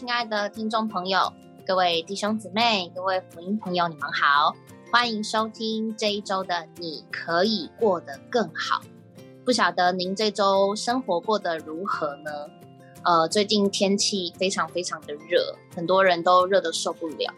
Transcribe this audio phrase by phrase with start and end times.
[0.00, 1.30] 亲爱的听众朋友，
[1.66, 4.56] 各位弟兄姊妹，各位福音朋友，你们好，
[4.90, 8.80] 欢迎收听这一周的你可以过得更好。
[9.44, 12.30] 不晓得您这周生活过得如何呢？
[13.02, 17.30] 呃，最近天气非常非常的热，很多人都热得受不了。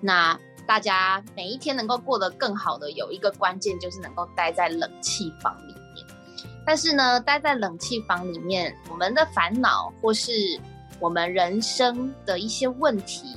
[0.00, 0.36] 那
[0.66, 6.04] 大家每一天能够过得更好的，有一个关键就是能够待在冷气房里面。
[6.66, 10.32] 但是呢，待在冷气房里面，我们的烦恼或是
[11.00, 13.36] 我们人生的一些问题，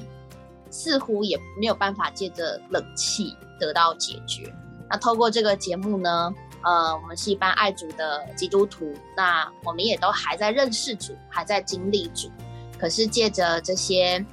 [0.69, 4.53] 似乎也没有办法借着冷气得到解决。
[4.89, 12.29] 那透过这个节目呢，呃，我们是一般爱主的基督徒，那我们也都还在认识主，还在经历主。
[12.79, 14.23] 可是借着这些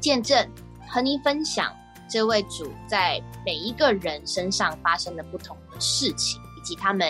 [0.00, 0.48] 见证
[0.88, 1.72] 和您分享。
[2.10, 7.08] 这位主在每一个人身上发生的不同的事情，以及他们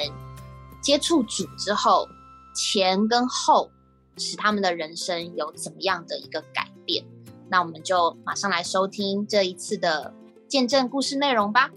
[0.81, 2.09] 接触主之后
[2.55, 3.69] 前跟后，
[4.17, 7.05] 使他们的人生有怎么样的一个改变？
[7.49, 10.15] 那我们就马上来收听这一次的
[10.49, 11.71] 见证故事内容吧。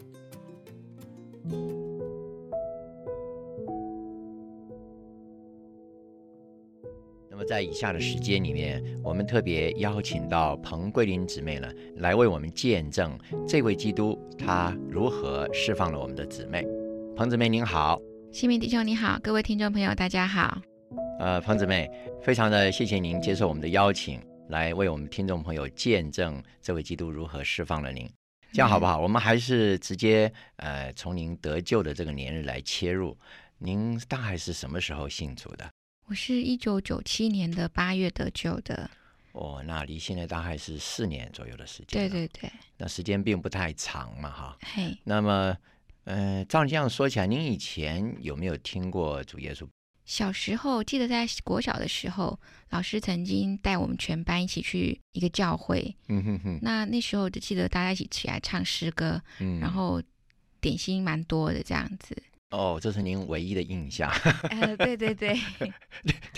[7.30, 16.66] 那么在以下的时间里面，我们特别邀请到彭桂林姊妹呢，来为我们见证这位基督他如何释放了我们的姊妹。
[17.18, 18.00] 彭姊妹您好，
[18.32, 20.62] 新民弟兄你好，各位听众朋友大家好。
[21.18, 21.90] 呃，彭姊妹，
[22.22, 28.10] 非常的谢谢您接受我们的邀请，来为我们听众朋友见证这位基督如何释放了您。
[28.52, 29.00] 这样好不好？
[29.00, 33.18] 我们还是直接呃从您得救的这个年日来切入。
[33.58, 35.70] 您大概是什么时候信主的？
[36.08, 38.90] 我是一九九七年的八月得救的。
[39.32, 41.88] 哦，那离现在大概是四年左右的时间。
[41.88, 44.58] 对对对，那时间并不太长嘛，哈。
[44.62, 45.58] 嘿，那么，
[46.04, 49.66] 呃，照这样说起来，您以前有没有听过主耶稣？
[50.06, 52.40] 小时候记得在国小的时候，
[52.70, 55.96] 老师曾经带我们全班一起去一个教会。
[56.08, 56.60] 嗯哼哼。
[56.62, 60.02] 那那时候就记得大家一起起来唱诗歌，嗯然后
[60.62, 62.16] 点心蛮多的这样子。
[62.52, 64.10] 哦，这是您唯一的印象。
[64.50, 65.36] 呃，对对对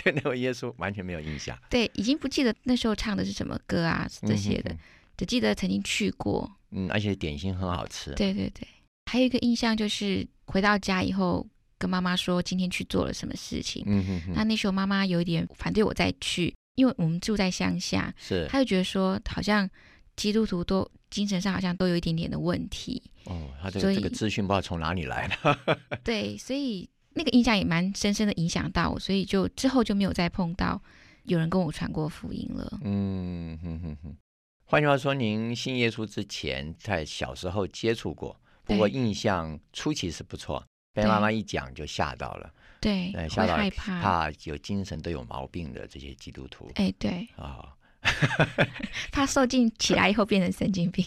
[0.01, 1.57] 对那位耶稣完全没有印象。
[1.69, 4.79] 对，已经不记得那时候唱的是什么歌啊这些的嗯哼，
[5.17, 6.49] 只记得曾经去过。
[6.71, 8.13] 嗯，而且点心很好吃。
[8.15, 8.65] 对对对，
[9.11, 11.45] 还有一个印象就是回到家以后
[11.77, 13.83] 跟妈妈说今天去做了什么事情。
[13.85, 19.69] 嗯哼哼，那那时候妈妈有一点反对我再去，因为我们住在乡下，是她就觉得说好像
[20.15, 23.01] 基督徒都精神上好像都有一点点的问题。
[23.25, 25.77] 哦，他这所以个这个资讯不知道从哪里来的。
[26.03, 30.81] 对，所以那个印象也蛮深深的影响到我，所以就之后就没有再碰到
[31.23, 32.79] 有人跟我传过福音了。
[32.83, 34.15] 嗯哼哼哼。
[34.69, 40.61] 换句话说，您信耶稣之前，在小时候接触过，不过印象初期是不错，
[40.97, 44.01] 被对妈妈一讲就吓到了，对，呃，吓到了害怕。
[44.01, 47.73] 怕有精神都有毛病的这些基督徒哎，对，啊。
[49.11, 51.05] 怕受尽起来以后变成神经病。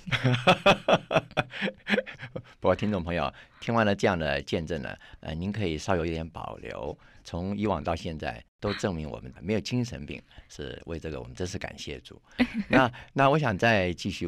[2.61, 6.97] 不过，听众朋友听完了这样的见证呢，呃，您可以稍有一点保留。
[7.25, 12.20] 从以往到现在，都证明我们没有精神病，是为这个我们真是感谢主。
[12.69, 14.26] 那那我想再继续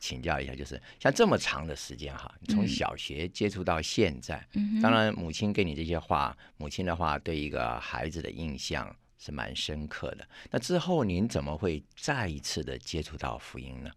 [0.00, 10.26] 请教一下，就是像这么长的时间哈，你从嗯小学接触到现在，嗯，当然母亲给你这些话，母亲的话对一个孩子的印象是蛮深刻的。
[10.50, 13.90] 那之后您怎么会再一次的接触到福音呢？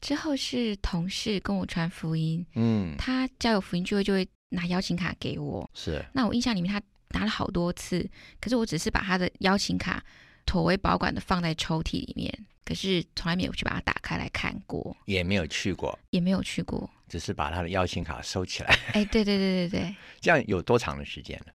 [0.00, 5.68] 之后是同事跟我传福音，嗯，他家有福音聚会就会拿邀请卡给我。
[5.72, 6.80] 是那我印象里面他
[7.10, 8.08] 拿了好多次，
[8.40, 10.04] 可是我只是把他的邀请卡
[10.44, 16.88] 妥为保管的放在抽屉里面，可是从来没有去把它打开来看过，也没有去过，也没有去过。
[17.08, 18.78] 只是把他的邀请卡收起来。
[18.92, 21.52] 哎，对对对对对，这样有多长的时间呢？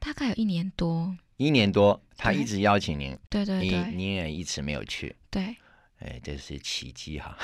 [0.00, 1.16] 大概有一年多。
[1.36, 5.56] 一年多，他一直邀请您，对对对对你也一直没有去，对，
[5.98, 7.36] 哎，这是奇迹哈！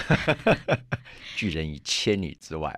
[1.36, 2.72] 拒人于千里之外。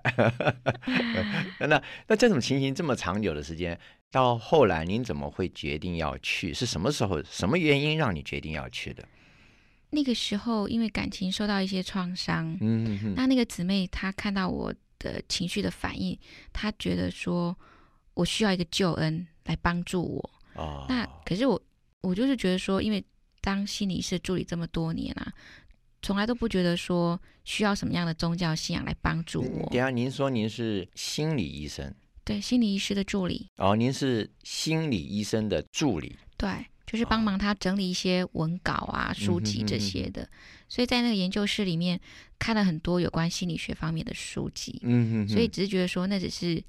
[1.59, 3.79] 那那这种情形这么长久的时间，
[4.09, 6.53] 到后来您怎么会决定要去？
[6.53, 7.21] 是什么时候？
[7.23, 9.07] 什么原因让你决定要去的？
[9.91, 16.17] 那个时候因为感情受到一些创伤，嗯哼哼，那那个姊妹她看到我的情绪的反应，
[16.51, 17.55] 她觉得说
[18.15, 20.29] 我需要一个救恩来帮助我。
[20.55, 21.61] 哦，那可是我
[22.01, 23.01] 我就是觉得说，因为
[23.41, 25.31] 当心理医师助理这么多年啊，
[26.01, 29.77] 从来都不觉得说需要什么样的宗教信仰来帮助我等一。
[29.77, 36.49] 下您说您是心理医生，对，心理医师的助理，哦，您是心理医生的助理，对，
[36.85, 40.29] 就是帮忙他整理一些文稿啊、书籍这嗯哼些的。
[40.69, 41.99] 所以在那个研究室里面
[42.37, 46.61] 看了很多有关心理学方面的书籍，嗯哼哼所以只是觉得说那只是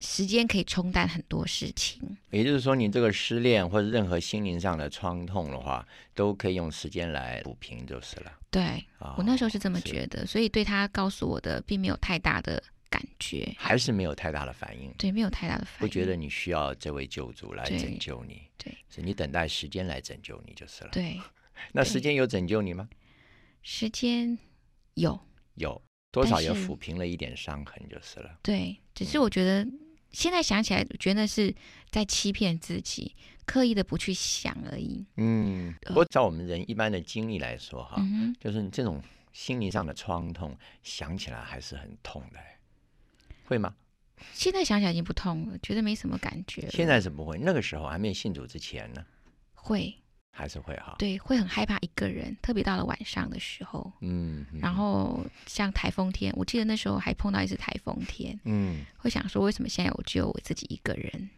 [0.00, 2.00] 时间可以冲淡很多事情。
[2.30, 8.32] 也就是说，你这个失恋或者任何心灵上的创痛的话，都可以用时间来补平就是了。
[8.52, 8.62] 对
[8.98, 15.78] 啊我那时候是这么觉得，所以对他告诉我的并没有太大的感觉，还是没有太大的反应，对，没有太大的反应。
[15.80, 20.90] 不觉得你需要这位救主来拯救你，对是你等待时间来拯救你就是了。
[20.92, 21.18] 对，
[21.72, 22.88] 那时间有拯救你吗？
[23.62, 24.38] 时间
[24.94, 25.18] 有
[25.54, 28.38] 有多少也抚平了一点伤痕就是了。
[28.42, 29.66] 对，只嗯是我觉得
[30.10, 31.54] 现在想起来，我觉得是
[31.90, 33.14] 在欺骗自己，
[33.46, 35.04] 刻意的不去想而已。
[35.16, 39.02] 嗯，不过照我们人一般的经历来说哈，嗯，就是这种
[39.32, 42.38] 心灵上的创痛，想起来还是很痛的，
[43.44, 43.74] 会吗？
[44.32, 46.68] 现在想起来已经不痛了，觉得没什么感觉。
[46.70, 49.04] 现在是不会，那个时候还没有信主之前呢，
[49.54, 49.92] 会，
[50.30, 50.94] 还是会哈。
[50.96, 53.92] 对，会很害怕一个人，特别到了晚上的时候。
[54.00, 61.30] 嗯，嗯然后像台风天，我记得那时候还碰到一次台风天，嗯，会想说为什么现在我只有我自己一个人？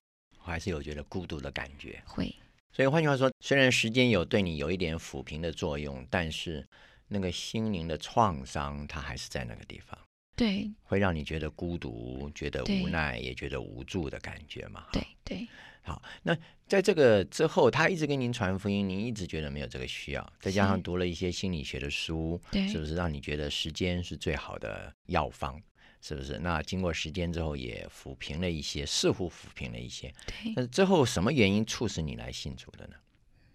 [0.44, 2.00] 我还是有觉得孤独的感觉。
[2.06, 2.32] 会，
[2.70, 6.66] 所以换句话说，虽然时间有对你有一点抚平的作用，但是
[7.08, 9.98] 那个心灵的创伤，它还是在那个地方，
[10.36, 10.70] 对。
[10.82, 14.86] 会让你觉得孤独、觉得无奈，也觉得无助的感觉嘛。
[14.92, 15.48] 对对，
[15.82, 16.36] 好，那
[16.66, 22.68] 在这个之后，他一直跟您传福音，您一直觉得没有这个需要，再加上读了一些心理学的书，对。
[22.68, 25.60] 是不是让你觉得时间是最好的药方？
[26.06, 26.38] 是不是？
[26.38, 30.12] 那经过时间之后，也抚平了一些，似乎抚平了一些。
[30.26, 32.94] 对，但是之后什么原因促使你来信主的呢？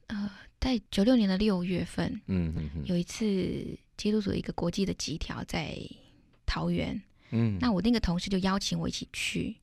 [0.07, 3.23] 呃，在九六年的六月份，嗯嗯嗯有一次
[3.95, 5.77] 基督徒一个国际的集条在
[6.47, 6.99] 桃园，
[7.29, 9.55] 嗯，那我那个同事就邀请我一起去，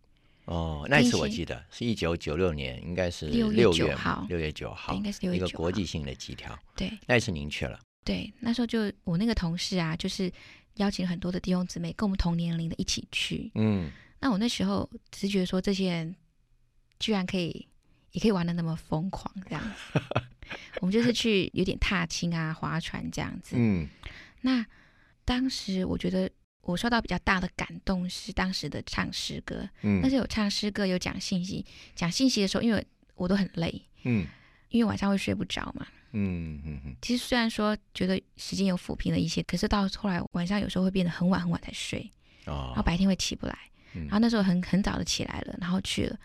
[0.45, 6.57] 哦，那一次我记得是一九九六年，应该是六月六9号六月九号，对应该是六月一个国际性的集条。
[6.77, 10.33] 对那一次您去了，对，那时候就我那个同事啊，就是
[10.77, 13.91] 邀请很多的弟兄姊妹跟我们同年龄的一起去，嗯
[14.21, 16.17] 那我那时候只觉得说这些人
[16.99, 17.67] 居然可以。
[18.13, 20.01] 也可以玩的那么疯狂，这样子。
[20.81, 23.57] 我们就是去有点踏青啊、划船这样子。
[23.59, 23.87] 嗯
[24.41, 24.65] 那
[25.23, 26.31] 当时我觉得
[26.63, 31.67] 我受到比较大的感动是当时的唱诗歌，嗯，但是有唱诗歌，有讲信息。
[31.95, 32.83] 讲信息的时候，因为
[33.17, 34.27] 我都很累，嗯
[34.71, 35.87] 因为晚上会睡不着嘛。
[36.19, 42.11] 嗯嗯嗯其实虽然说觉得时间有抚平了一些，可是到后来晚上有时候会变得很晚很晚才睡，
[42.47, 43.57] 哦，然后白天会起不来。
[43.95, 46.19] 嗯然后那时候很很早的起来了，然后去了，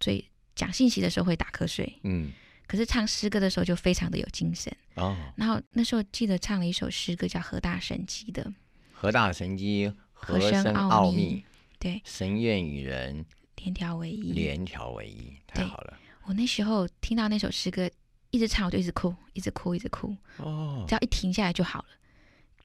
[0.00, 0.24] 所以
[0.54, 2.32] 讲信息的时候会打瞌睡，嗯
[2.66, 4.70] 可是唱诗歌的时候就非常的有精神。
[4.94, 8.52] 哦，然后那时候记得唱了一首诗歌叫《何大神机》的，
[8.92, 11.44] 何大神机，和和声声奥秘奥秘，
[11.78, 13.24] 对，神愿与人
[13.56, 14.32] 连条为一。
[14.32, 15.98] 连条为一，太好了。
[16.24, 17.90] 我那时候听到那首诗歌，
[18.30, 21.88] 一直唱我就一直哭，一直哭，一直哭，哦只，要一停下来就好了。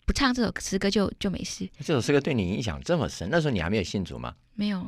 [0.05, 4.35] 不唱这首诗歌就就没事，这首诗歌对你影响这么深，那时候你还没有信主吗？
[4.53, 4.81] 没有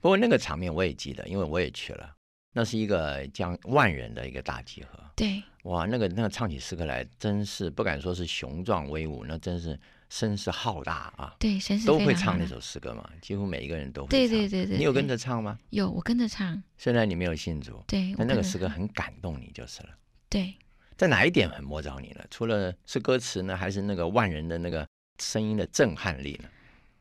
[0.00, 2.14] 不过那个场面我也记得，因为我也去了。
[2.54, 9.78] 那是一个将万人的一个大集合，对哇，那个那个唱起诗歌来，真是不敢说是雄壮威武，那真是
[10.10, 11.34] 声势浩大啊！
[11.38, 14.10] 对，声势都会唱那首诗歌嘛，几乎每一个人都会唱。
[14.10, 15.58] 对对对对，你有跟着唱吗？
[15.70, 19.88] 有我跟着唱，虽然你没有信主，对，但那个诗歌很感动你就是了。
[20.32, 20.54] 对
[20.96, 22.24] 在哪一点很摸着你了？
[22.30, 24.88] 除了是歌词呢，还是那个万人的那个
[25.18, 26.48] 声音的震撼力呢？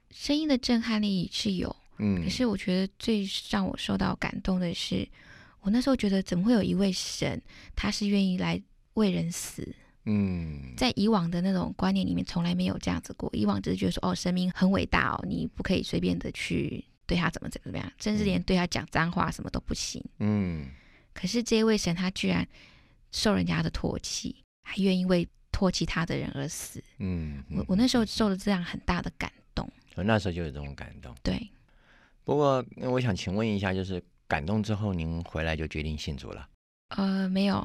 [0.09, 5.07] 声音的震撼力是有，嗯，可是我觉得最让我受到感动的是，
[5.61, 7.41] 我那时候觉得怎么会有一位神，
[7.73, 8.61] 他是愿意来
[8.95, 9.73] 为人死？
[10.05, 13.29] 嗯，在以往的那种观念里面，从来没有这样子过。
[13.33, 20.03] 以往只是觉得说，哦，神明很伟大哦，你不可以随便的去对他怎么怎么样，甚至连对他讲脏话什么都不行。
[20.19, 20.67] 嗯
[21.13, 22.47] 可是这一位神，他居然
[23.11, 26.83] 受人家的唾弃，还愿意为唾弃他的人而死。
[26.99, 29.69] 嗯，我我那时候受了这样很大的感动。
[29.95, 31.13] 我那时候就有这种感动。
[31.21, 31.51] 对，
[32.23, 36.47] 不过那我想请问一下，就是感动之后，您回来就决定信主了
[36.95, 37.57] 呃，没有，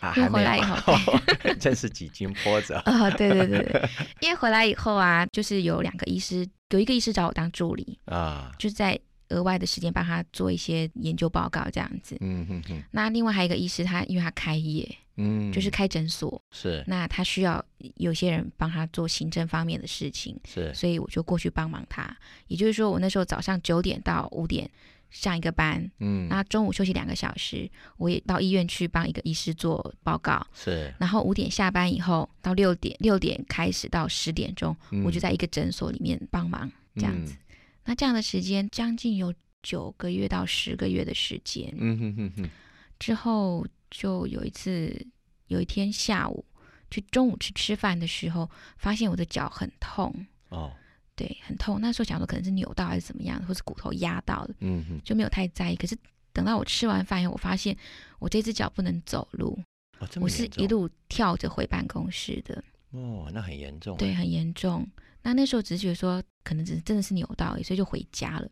[0.00, 0.14] 啊？
[0.16, 0.94] 因为还回来以后
[1.60, 2.76] 真是几经波折。
[2.86, 3.88] 啊、对对对对，
[4.20, 8.98] 因为回来以后啊，就是有两个医师，有一个医师找我当助理，啊，就是在
[9.34, 12.16] 额外的时间帮他做一些研究报告这样子。
[12.20, 17.62] 嗯哼哼，那另外还有一个医师，他因为他开业，嗯，就是开诊所，是那他需要
[17.96, 22.16] 有些人帮他做行政方面的事情，是，所以我就过去帮忙他。
[22.46, 24.70] 也就是说，我那时候早上九点到五点
[25.10, 30.44] 上一个班，嗯，那中午休息两个小时，我也到医院去帮一个医师做报告。
[30.52, 37.36] 是然后五点下班以后到六点，六点开始到十点钟，我就嗯在一个诊所里面帮忙这样子。
[37.84, 41.72] 那这样的时间将近有九个月到十个月的时间。
[41.78, 42.50] 嗯哼哼哼，
[42.98, 45.06] 之后就有一次，
[45.48, 46.44] 有一天下午
[46.90, 50.14] 去中午去吃饭的时候，发现我的脚很痛，
[50.48, 50.72] 哦，
[51.14, 51.78] 对，很痛。
[51.80, 55.76] 那时候想说可能是扭到还是怎么样，或是骨头压到了，嗯哼，就没有太在意。
[55.76, 55.96] 可是
[56.32, 57.76] 等到我吃完饭以后，我发现
[58.18, 59.58] 我这只脚不能走路，
[59.98, 62.62] 哦，我是一，路跳着回办公室的。
[62.90, 63.96] 哦，那很严重。
[63.96, 64.88] 对，，很严重。
[65.22, 68.48] 那那时候只是觉得说，可能只是真的是扭到而已，所以就回家了。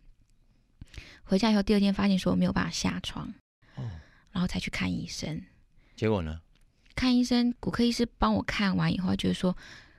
[1.23, 3.33] 回家以后，第二天发现说没有办法下床，
[3.77, 3.89] 哦，
[4.33, 5.41] 然后才去看医生。
[5.95, 6.41] 结果呢？
[6.95, 9.57] 看医生，骨科医师帮我看完以后，觉得说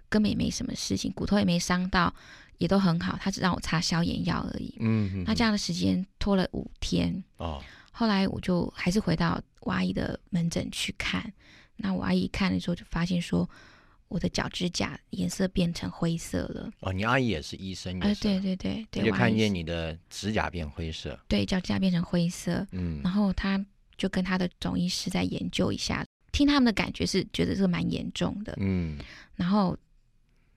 [0.09, 2.13] 根本也没什么事情，骨头也没伤到，
[2.57, 4.75] 也都很好，他只让我擦消炎药而已。
[4.79, 11.33] 嗯哼那这样的时间拖了五天，哦，后来我就还是回到我阿姨的门诊去看。
[11.75, 13.49] 那我阿姨看了之后就发现说，
[14.07, 16.71] 我的脚指甲颜色变成灰色了。
[16.81, 21.19] 哦，你阿姨也是医生，哎、就是了，对对对对，就看见你的指甲变灰色。
[21.27, 23.63] 对脚指甲变成灰色，嗯然后他
[23.97, 28.97] 就跟他的总医师在研究一下，听他们的感觉是觉得这个蛮严重的，嗯，
[29.35, 29.77] 然后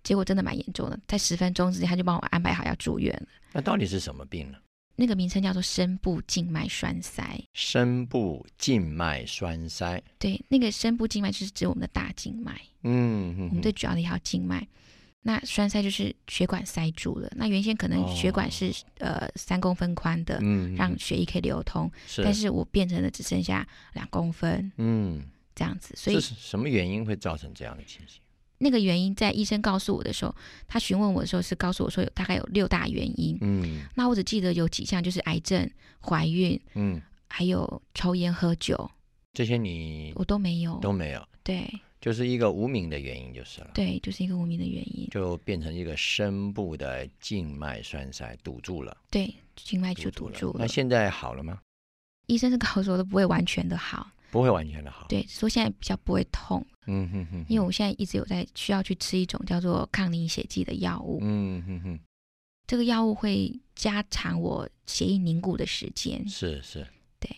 [0.02, 3.28] 结果真的蛮严重的，在十分钟之内他就帮我安排好要住院了。
[3.52, 4.58] 那到底是什么病呢？
[4.96, 10.02] 那个名称叫做深部静脉栓塞，深部静脉栓塞。
[10.18, 14.66] 对，那个深部静脉就是指我们的大静脉，嗯哼我们最主要的一条静脉。
[15.20, 17.28] 那栓塞就是血管塞住了。
[17.34, 28.20] 那原先可能血管是、呃三公分宽的，嗯，让血液可以流通，是，但是我变成了只剩下两公分嗯，这样子，所以是什么原因会造成这样的情形？
[28.58, 30.34] 那个原因在医生告诉我的时候，
[30.66, 33.36] 他询问我的时候是告诉我说有大概有六大原因。
[33.40, 35.70] 嗯那我只记得有几项，就是癌症、
[36.00, 38.90] 怀孕，嗯，还有抽烟喝酒，
[39.32, 40.78] 这些你我都没有。
[40.80, 41.68] 都没有，对
[42.00, 43.70] 就是一个无名的原因就是了。
[43.74, 45.08] 对，就是一个无名的原因。
[45.10, 50.30] 就变成一个深部的静脉栓塞堵住了，对，静脉就堵。
[50.30, 50.56] 住了。
[50.60, 51.58] 那现在好了吗？
[52.26, 62.00] 医生是告诉我都不会完全的好，不会完全的好。，对，说现在比较不会痛，嗯哼哼，因为我现在一直有在需要去吃一种叫做抗凝血剂的药物，嗯哼哼，
[62.66, 66.28] 这个药物会加长我血液凝固的时间。
[66.28, 66.86] 是是，
[67.18, 67.34] 对。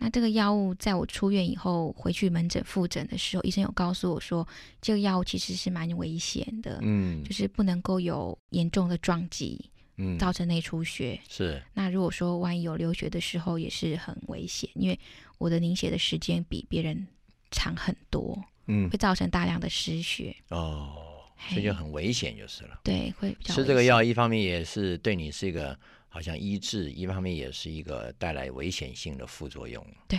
[0.00, 4.46] 那这个药物在我出院以后回去门诊复诊的时候，医生有告诉我说，
[4.80, 7.22] 这个药物其实是蛮危险的，嗯。
[7.22, 11.20] 就是不能够有严重的撞击嗯，造成内出血。
[11.28, 11.62] 是。
[11.72, 14.98] 那如果说万一有流血的时候，也是很危险，因为
[15.38, 17.06] 我的凝血的时间比别人
[17.50, 22.80] 长很多，嗯会造成大量的失血，哦，所以就很危险就是了。
[22.82, 29.84] 对，会比较吃这个药一方面也是对你是一个好像医治，一方面也是一个带来危险性的副作用。
[30.08, 30.18] 对，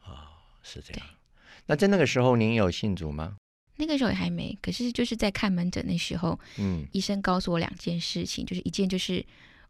[0.00, 0.28] 啊、
[0.62, 1.06] 是这样。
[1.66, 3.36] 那在那个时候您有信主吗？
[3.76, 9.24] 那个时候也还没，可是就是在看门诊的时候，嗯医生告诉我两件事情，就是一件就是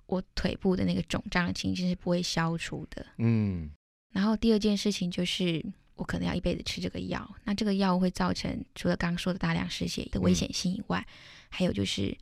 [0.07, 3.71] 我腿部的那个肿胀的情形是不会消除的，嗯
[4.11, 11.07] 然后第二件事情就是我可能要一辈子吃这个药，那这个药物会造成除了刚刚说的大量失血的危险性以外，
[11.49, 12.17] 还有就是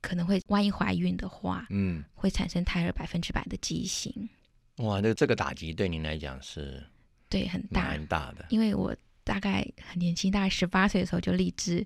[0.00, 4.28] 可能会万一怀孕的话，嗯，会产生胎儿百分之百的畸形，
[4.76, 6.84] 哇，那这个打击对您来讲是
[7.28, 8.46] 对，很大，蛮大的。
[8.50, 11.84] 因为我大概很年轻，大概十八岁的时候就立志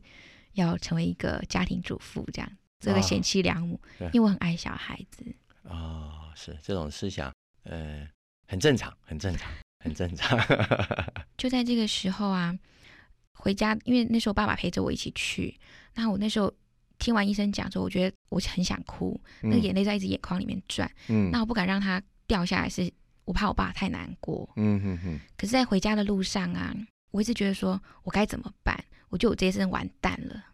[0.53, 5.25] 要成为一个家庭主妇，这样做个哦贤妻良母，对因为我很爱小孩子。
[5.63, 7.33] 哦，是这种思想，
[7.63, 8.07] 呃，
[8.51, 9.49] 很正常，很正常，
[9.85, 10.37] 很正常。
[11.39, 12.53] 就在这个时候啊，
[13.35, 15.57] 回家，因为那时候爸爸陪着我一起去，
[15.95, 16.53] 那我那时候
[16.99, 22.93] 听完医生讲之后，我觉得我很想哭，那个眼泪在一直眼眶里面转，嗯那我不敢让它掉下来，是
[23.25, 24.51] 我怕我爸太难过。
[24.57, 26.75] 嗯哼哼，可是，在回家的路上啊，
[27.13, 28.77] 我一直觉得说我该怎么办？
[29.11, 30.45] 我觉得我这一生完蛋了。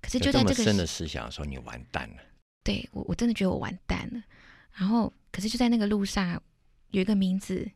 [0.00, 2.16] 可是就在这个深的思想，说你完蛋了。
[2.62, 4.22] 对我，我真的觉得我完蛋了。
[4.72, 6.40] 然后，可是就在那个路上啊，
[6.94, 7.68] 有一个名字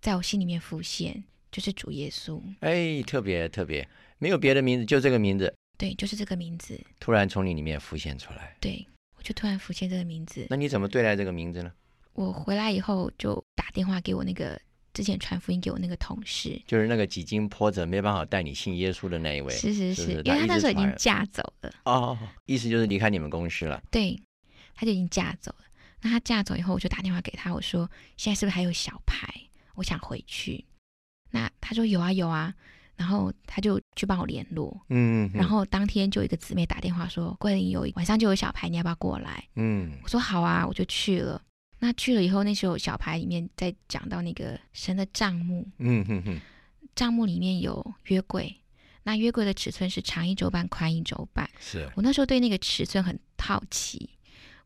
[0.00, 2.40] 在我心里面浮现，就是主耶稣。
[2.60, 3.86] 哎，特别特别，
[4.18, 6.80] 没有别的名字，就这个名字对，就是这个名字。
[7.00, 8.56] 突然从你里面浮现出来。
[8.60, 10.46] 对，我就突然浮现这个名字。
[10.48, 11.72] 那你怎么对待这个名字呢？
[12.12, 14.60] 我回来以后就打电话给我那个
[14.94, 19.52] 之前传福音给我那个同事，就是那个几经波折没办法带你信耶稣的那一位。
[19.52, 22.16] 是是是，是是因为他那时候已经嫁走了，哦，
[22.46, 23.82] 意思就是离开你们公司了。
[23.90, 24.16] 对，
[24.72, 25.64] 他就已经嫁走了。
[26.02, 29.26] 那他嫁走以后，我就打电话给他，我说现在是不是还有小牌？
[29.74, 30.64] 我想回去。
[31.30, 32.52] 那他说有啊有啊，
[32.96, 34.84] 然后他就去帮我联络。
[34.90, 39.48] 嗯，然后当天就有一个姊妹打电话说，桂林有晚上就有小牌，你要不要过来？
[39.56, 41.40] 嗯我说好啊，我就去了。
[41.78, 46.40] 那去了以后，那时候小牌里面在讲到那个神的账目，嗯哼哼，
[46.94, 48.54] 账目里面有约柜，
[49.02, 51.48] 那约柜的尺寸是长一周半，宽一周半。
[51.58, 54.10] 是，我那时候对那个尺寸很好奇，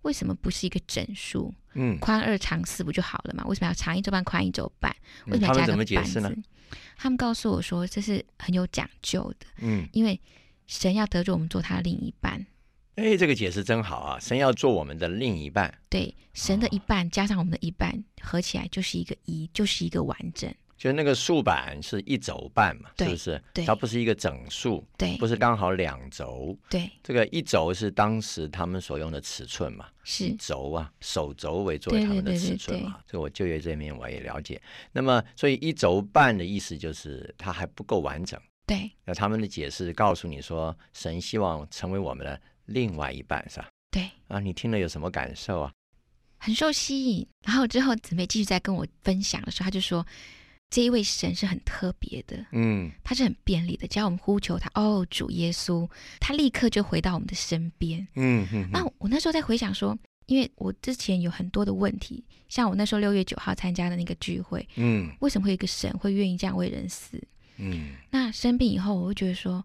[0.07, 3.45] 为什么不是一个整数，嗯，宽二长四不就好了嘛？
[3.47, 4.95] 为什么要长一周半，宽一周半？
[5.27, 6.33] 为什么要加个半么解释呢？？
[6.97, 10.21] 他们告诉我说，这是很有讲究的，嗯，因为
[10.69, 12.47] 神要得着我们做他的另一半。
[12.95, 14.19] 哎，这个解释真好啊！
[14.19, 15.73] 神要做我们的另一半。
[15.91, 20.51] 对，神的一哦半加上我们的一半，合起来就是一个一，就是一个完整。
[20.76, 23.42] 就那个竖板是一轴半嘛，是不是？
[23.54, 26.56] 对它不是一个整数，对不是刚好两轴。
[26.68, 32.99] 对这个一轴是当时他们所用的尺寸嘛，以是，轴啊，手轴为作为他们的尺寸嘛。
[33.11, 34.61] 所以我就业这面我也了解。
[34.92, 38.38] 那么，所以一轴半的意思就是它还不够完整。
[38.66, 43.68] 对那他们的解释告诉你说，神希望成为我们的另外一半，是吧？
[43.90, 45.73] 对，啊，你听了有什么感受啊？
[46.38, 47.26] 很受吸引。
[47.45, 50.04] 然后之后姊妹继续在跟我分享的时候，他就说
[50.69, 55.89] 这一位神是很特别的，嗯他是很便利的，只要我们呼求他，哦，主耶稣，
[56.21, 58.07] 他立刻就回到我们的身边。
[58.17, 59.97] 嗯嗯那我那时候在回想说，
[60.27, 67.23] 因为我之前有很多的问题，像我那时候六月九号参加的那个聚会，嗯为什么会有一个神会愿意这样为人死？
[67.59, 69.65] 嗯那生病以后，我会觉得说，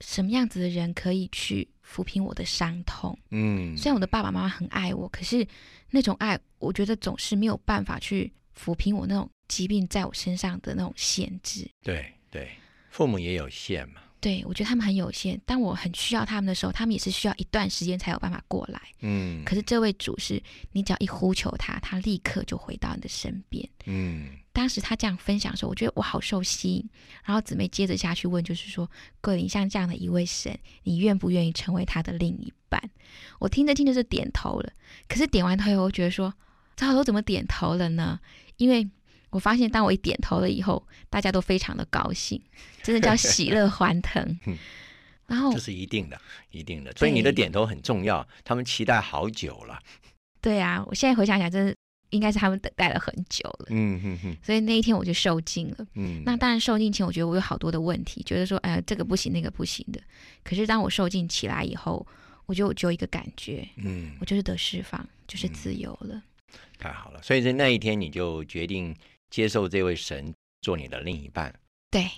[0.00, 3.16] 什么样子的人可以去抚平我的伤痛？
[3.30, 5.46] 嗯，虽然我的爸爸妈妈很爱我，可是
[5.90, 11.68] 那种爱，我觉得总是没有办法去抚平我那种疾病在我身上的那种限制。
[11.82, 12.48] 对对，
[12.88, 14.00] 父母也有限嘛。
[14.20, 18.78] 对我觉得他们很有限，当我很需要他们的时候，他们也是需要一段时间才有办法过来。
[19.00, 20.42] 嗯可是这位主是，
[20.72, 23.66] 你只要一呼求他，他立刻就回到你的身边。
[23.86, 26.86] 嗯当时他这样分享的时候，我觉得我好受吸引。
[27.24, 28.90] 然后姊妹接着下去问，就是说，
[29.22, 32.78] 桂林像这样的一位神，你愿不愿意成为他的另一半？
[33.38, 34.70] 我听着听着就点头了。
[35.08, 36.34] 可是点完头以后，我觉得说，
[36.76, 38.20] 糟我怎么点头了呢？
[38.58, 38.86] 因为
[39.30, 42.40] 我发现，当我一点头了以后，大家都非常的高兴，
[42.82, 44.38] 真的叫喜乐欢腾。
[45.26, 46.20] 然后这是一定的，
[46.50, 46.92] 一定的。
[46.96, 49.78] 所以你的点头很重要，他们期待好久了。
[50.40, 51.72] 对啊，我现在回想起来，真的
[52.10, 53.66] 应该是他们等待了很久了。
[53.68, 55.86] 嗯哼哼，所以那一天我就受尽了。
[55.94, 60.00] 嗯，那当然受尽前，我觉得我有好多的问题，觉得说，哎、这个不行，那个不行的。
[60.42, 62.04] 可是当我受尽起来以后，
[62.46, 66.20] 我觉得我就有一个感觉，嗯我就是得释放，就是自由了。
[66.76, 67.22] 太好了。
[67.22, 68.92] 所以在那一天你就决定
[69.30, 71.54] 接受这位神做你的另一半，
[71.90, 72.06] 对。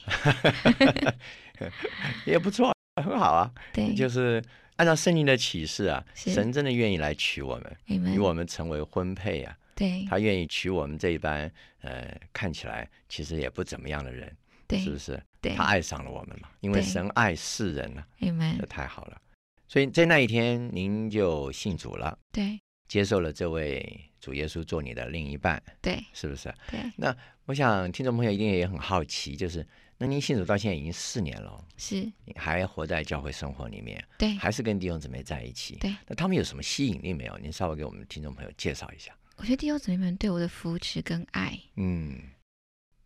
[2.27, 3.51] 也不错，很好啊。
[3.73, 4.43] 对，就是
[4.77, 9.57] 按照圣灵的启示啊，神真的愿意来娶我们，与我们成为婚配啊。
[9.75, 10.05] 对。
[10.09, 11.51] 他愿意娶我们这一班
[11.83, 14.35] 呃看起来其实也不怎么样的人，
[14.71, 15.23] 是不是？
[15.41, 15.55] 对。
[15.55, 19.21] 他爱上了我们嘛，因为神爱世人啊，你们这太好了。
[19.69, 22.61] 所以在那一天，您就信主了，对
[22.93, 26.55] 接受了这位主耶稣做你的另一半，对是不是？
[26.71, 35.77] 对那我想听众朋友一定也很好奇，就是那您信主到现在已经四年了，是，你还活在教会生活里面，对还是跟弟兄姊妹在一起？
[35.77, 35.91] 对。
[36.07, 37.39] 那他们有什么吸引力没有？
[37.39, 39.11] 您稍微给我们听众朋友介绍一下。
[39.39, 42.21] 我觉得弟兄姊妹们对我的扶持跟爱，嗯，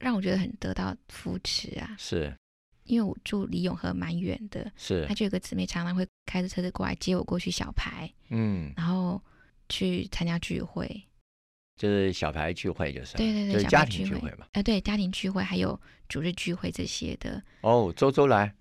[0.01, 1.95] 让我觉得很得到扶持啊。
[1.97, 2.37] 是
[2.83, 9.23] 因为我住离永和蛮远的，是他，就有个姊妹常常会开着车子过来接我过去小排，嗯，然后
[9.69, 11.03] 去参加聚会。
[11.77, 14.47] 就是小牌聚会，就是对对对，就是家庭聚会嘛。
[14.53, 17.43] 呃，对，家庭聚会还有主日聚会这些的。
[17.61, 18.55] 哦，周周来，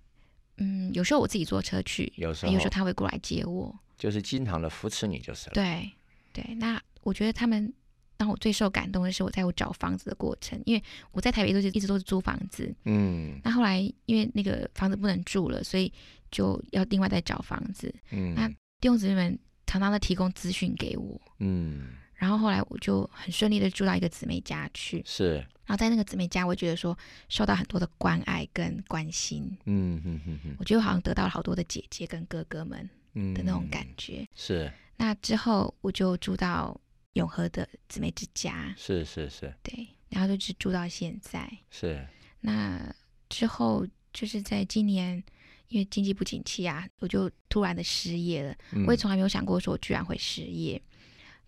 [0.58, 3.74] 嗯，有时候我自己坐车去，有时候有时候他会过来接我。
[3.98, 5.54] 就是经常的扶持你就是了。
[5.54, 5.90] 对
[6.34, 7.74] 对，那我觉得他们
[8.18, 15.90] 让我最受感动的是我在我找房子的过程，因为我在台北都是一直都是租房子，嗯那后来因为那个房子不能住了，所以
[16.32, 17.96] 就要另外再找房子。
[18.12, 19.40] 嗯那嗯弟兄姊妹们
[19.76, 25.36] 常常的提供资讯给我，嗯，然后后来我就很顺利的住到一个姊妹家去，是，
[25.66, 33.34] 然后在那个姊妹家，我觉得说受到很多的关爱跟关心，嗯哼哼哼，我觉得好像得到了好多的姐姐跟哥哥们嗯。
[33.34, 34.26] 的那种感觉。
[34.34, 34.72] 是。
[34.96, 36.80] 那之后我就住到
[37.14, 39.54] 永和的姊妹之家，是是是。
[39.62, 41.52] 对，然后就只住到现在。
[41.70, 42.08] 是，
[42.40, 42.96] 那
[43.28, 45.22] 之后就是在今年，
[45.70, 48.56] 因为经济不景气啊，我就突然的失业了。
[48.72, 50.82] 嗯我也从来没有想过说我居然会失业，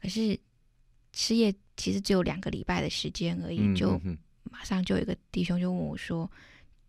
[0.01, 0.39] 可是
[1.13, 3.99] 失业其实只有两个礼拜的时间而已，就
[4.43, 6.29] 马上就有一个弟兄就问我说，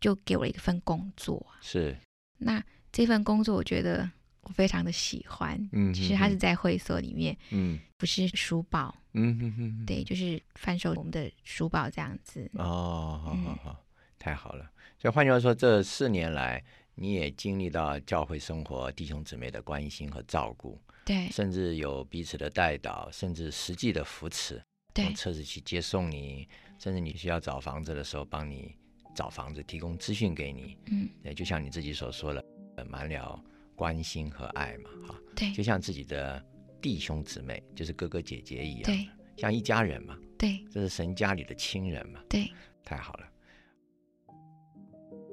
[0.01, 1.59] 就给我了一份工作啊。
[1.61, 1.97] 是，
[2.39, 2.63] 那
[2.93, 4.11] 这份工作我觉得
[4.43, 12.49] 我非常的喜欢，嗯其实它是在会所里面，嗯不是书报，嗯哼哼，对，就是贩售我们的书报这样子。
[12.55, 13.85] 哦，好好嗯好，
[14.19, 14.71] 太好了。
[14.99, 16.65] 所以换句话说，这四年来，
[17.01, 21.29] 你也经历到教会生活弟兄姊妹的关心和照顾，对。
[21.31, 24.61] 甚至有彼此的带导，甚至实际的扶持，
[24.93, 25.05] 对。
[25.05, 28.75] 用车子去接送你，甚至你需要找房子的时候，帮你
[29.15, 30.77] 找房子，提供资讯给你。
[30.87, 32.45] 嗯，对，就像你自己所说的，
[32.77, 33.41] 呃满了
[33.77, 35.53] 关心和爱嘛，哈，对。
[35.53, 36.45] 就像自己的
[36.83, 39.09] 弟兄姊妹，就是哥哥姐姐一样，对。
[39.37, 40.65] 像一家人嘛，对。
[40.73, 42.51] 这是神家里的亲人嘛，对，
[42.83, 43.27] 太好了。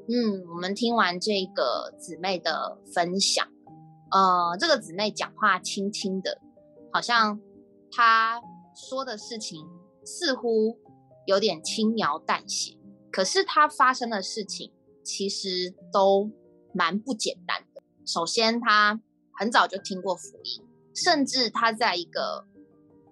[0.07, 3.47] 嗯，我们听完这个姊妹的分享，
[4.11, 6.39] 呃，这个姊妹讲话轻轻的，
[6.91, 7.39] 好像
[7.91, 8.39] 她
[8.75, 9.65] 说的事情
[10.05, 10.77] 似乎
[11.25, 12.77] 有点轻描淡写，
[13.11, 14.71] 可是他发生的事情
[15.03, 16.29] 其实都
[16.71, 17.81] 蛮不简单的。
[18.05, 19.01] 首先，他
[19.39, 20.63] 很早就听过福音，
[20.93, 22.45] 甚至他在一个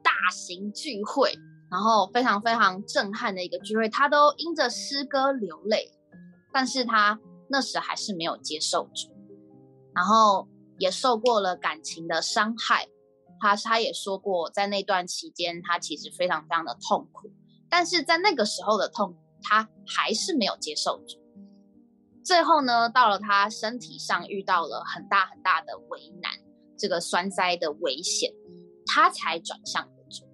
[0.03, 1.33] 大型聚会，
[1.71, 5.91] 然后非常非常震撼的一个聚会，他都因着诗歌流泪。
[6.53, 9.11] 但是他那时还是没有接受住，
[9.93, 12.87] 然后也受过了感情的伤害。
[13.39, 17.29] 他他也说过，在那段期间，他其实非常非常的痛苦。
[17.69, 21.19] 但是在那个时候的痛，他还是没有接受住。
[22.23, 26.31] 最后呢，到了他身体上遇到了很大很大的为难，
[26.77, 28.31] 这个栓塞的危险，
[28.85, 30.25] 他才转向主。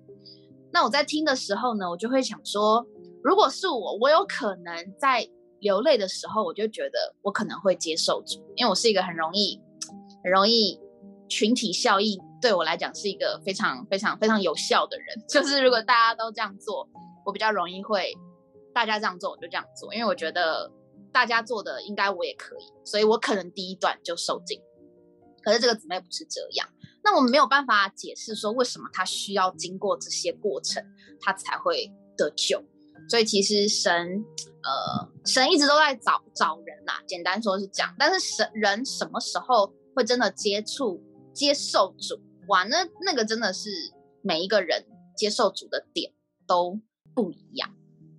[0.72, 2.86] 那我在听的时候呢，我就会想说，
[3.24, 5.28] 如果是我，我有可能在
[5.60, 9.62] 流泪的时候，我就觉得我可能会接受主，因为我是一个很容易、
[10.24, 10.80] 很容易
[11.28, 12.20] 群体效应。
[12.42, 16.88] 对我来讲是一个非常非常非常有效的人， 就是如果大家都这样做，
[17.26, 18.14] 我比较容易会
[18.74, 20.72] 大家这样做我就这样做，因为我觉得
[21.12, 24.58] 大家做的应该我也可以，所以我可能第一段就受尽。
[25.44, 26.66] 可是这个姊妹不是这样，
[27.04, 30.82] 那我们没有办法解释说为什么他需要经过这些过程，
[31.20, 32.64] 他才会得救。
[33.10, 34.24] 所以其实神
[34.64, 37.94] 呃神一直都在找找人呐，简单说是这样。
[37.98, 41.02] 但是神人什么时候会真的接触
[41.34, 42.20] 接受主？
[42.48, 43.70] 哇，那那个真的是
[44.22, 44.86] 每一个人
[45.18, 46.12] 接受主的点
[46.48, 46.80] 都
[47.14, 47.70] 不一样。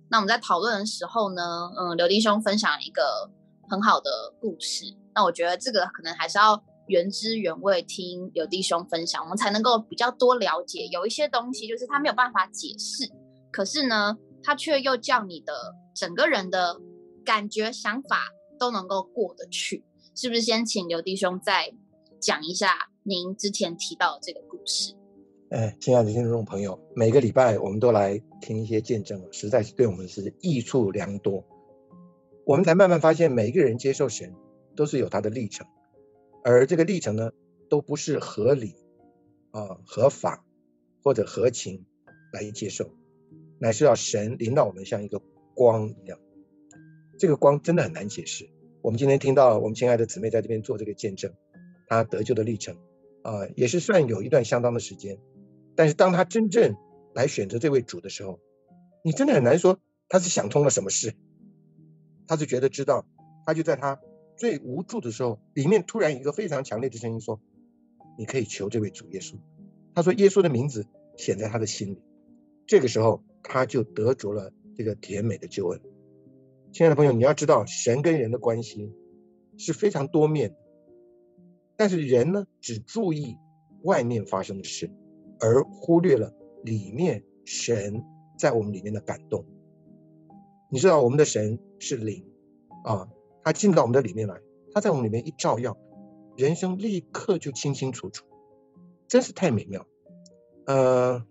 [0.09, 1.41] 那我们在讨论的时候呢，
[1.77, 3.31] 嗯，刘弟兄分享一个
[3.69, 4.85] 很好的故事。
[5.15, 10.87] 那我觉得这个可能还是要原汁原味听刘弟兄分享，我们才能够比较多了解。
[10.87, 13.09] 有一些东西就是他没有办法解释，
[13.51, 15.53] 可是呢，他却又叫你的
[15.95, 16.79] 整个人的
[17.25, 18.23] 感觉、想法
[18.59, 19.83] 都能够过得去。
[20.15, 21.73] 是不是先请刘弟兄再
[22.19, 22.87] 讲一下？
[23.03, 24.93] 您之前提到的这个故事，
[25.49, 31.43] 哎，亲爱的听众朋友，每个礼拜我们都来听一些见证，实在是对我们是益处良多。
[32.45, 34.35] 我们才慢慢发现，每一个人接受神
[34.75, 35.65] 都是有他的历程，
[36.43, 37.31] 而这个历程呢，
[37.71, 38.75] 都不是合理
[39.49, 40.45] 啊、合法
[41.03, 41.83] 或者合情
[42.31, 42.91] 来接受，
[43.61, 45.21] 乃是要神领导我们像一个
[45.53, 46.17] 光一样。
[47.19, 48.49] 这个光真的很难解释。
[48.81, 51.31] 我们今天听到我们亲爱的姊妹在这边做这个见证，
[51.87, 52.75] 她得救的历程。
[53.21, 55.19] 啊，也是算有一段相当的时间，
[55.75, 56.75] 但是当她真正
[57.13, 58.39] 来选择这位主的时候，
[59.03, 61.13] 你真的很难说她是想通了什么事，
[62.25, 63.05] 她是觉得知道，
[63.45, 64.01] 她就在她
[64.37, 67.39] 最无助的时候，里面突然一个非常强烈的声音说
[68.17, 69.35] ：“你可以求这位主耶稣。”
[69.93, 72.01] 他说耶稣的名字显在他的心里，
[72.65, 75.81] 这个时候他就得着了这个甜美的救恩。
[76.71, 78.93] 亲爱的朋友，你要知道神跟人的关系
[79.57, 80.55] 是非常多面的。
[81.75, 83.35] 但是人呢，只注意
[83.83, 84.89] 外面发生的事，
[85.39, 88.03] 而忽略了里面神
[88.37, 89.45] 在我们里面的感动。
[90.69, 92.23] 你知道我们的神是灵
[92.85, 93.09] 啊，
[93.43, 94.39] 他进到我们的里面来，
[94.73, 95.77] 他在我们里面一照耀，
[96.37, 98.25] 人生立刻就清清楚楚，
[99.07, 99.85] 真是太美妙。
[100.67, 101.25] 呃，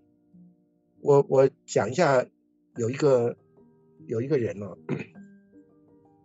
[1.01, 2.25] 我我讲一下，
[2.77, 3.35] 有一个
[4.07, 4.77] 有一个人呢，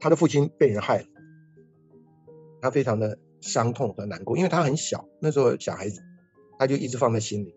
[0.00, 1.06] 他的父亲被人害了，
[2.60, 3.18] 他非常的。
[3.42, 6.00] 伤痛和难过，因为他很小，那时候小孩子，
[6.58, 7.54] 他就一直放在心里。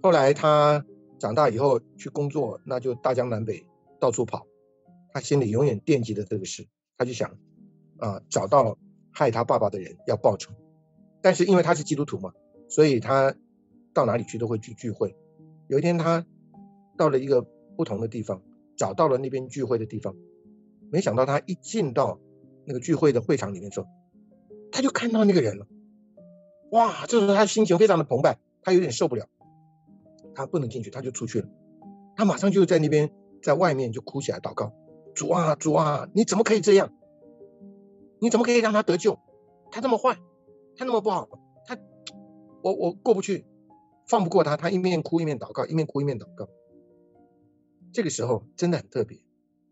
[0.00, 0.86] 后来他
[1.18, 3.66] 长大以后去工作，那就大江南北
[3.98, 4.46] 到处跑，
[5.12, 7.36] 他心里永远惦记着这个事，他就想，
[7.98, 8.78] 啊，找到
[9.12, 10.54] 害他爸爸的人要报仇。
[11.20, 12.32] 但是因为他是基督徒嘛，
[12.68, 13.34] 所以他
[13.92, 15.14] 到哪里去都会去聚会。
[15.66, 16.24] 有一天他
[17.00, 17.40] 到了一个
[17.78, 18.42] 不同的地方，
[18.76, 20.14] 找到了那边聚会的地方，
[20.92, 22.20] 没想到他一进到
[22.66, 23.86] 那个聚会的会场里面说。
[24.70, 25.66] 他就看到那个人了，
[26.72, 27.06] 哇！
[27.08, 29.26] 这时候他心情非常的澎湃，他有点受不了，
[30.34, 31.48] 他不能进去，他就出去了。
[32.16, 33.10] 他马上就在那边，
[33.42, 34.74] 在外面就哭起来祷告
[35.16, 36.92] ：“主啊，主啊，你怎么可以这样？
[38.20, 39.18] 你怎么可以让他得救？
[39.72, 40.18] 他这么坏，
[40.76, 41.28] 他那么不好，
[41.66, 41.78] 他
[42.62, 43.46] 我我过不去，
[44.06, 44.58] 放不过他。
[44.58, 46.48] 他一面哭一面祷告，一面哭一面祷告。
[47.92, 49.20] 这个时候真的很特别，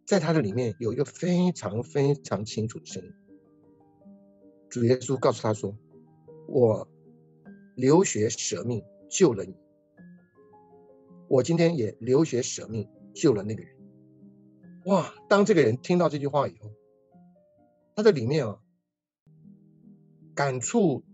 [0.07, 3.13] 在他的里面有一个非常非常清楚的声音。”
[4.71, 5.77] 主耶稣告诉他说
[6.49, 6.89] ：“我
[7.75, 9.55] 流血舍命救了你，
[11.29, 13.77] 我今天也流血舍命救了那个人。”
[14.85, 15.13] 哇！
[15.29, 16.73] 当这个人听到这句话以后，
[17.95, 18.59] 他的里面啊，
[20.35, 21.05] 感触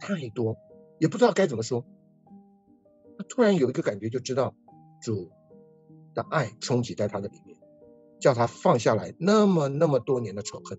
[0.00, 0.56] 太多，
[0.98, 1.84] 也不知道该怎么说。
[3.18, 4.54] 他突然有一个感觉，就知道
[5.02, 5.30] 主
[6.14, 7.58] 的爱冲击在他的里面，
[8.20, 10.78] 叫他放下来那么那么多年的仇恨。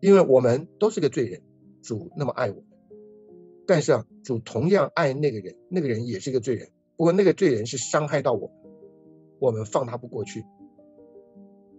[0.00, 1.42] 因为我们都是个罪人，
[1.82, 2.64] 主那么爱我们，
[3.66, 6.70] 但是啊，主同样爱那个人，那个人也是个罪人。
[6.96, 8.56] 不过那个罪人是伤害到我们，
[9.38, 10.44] 我们放他不过去。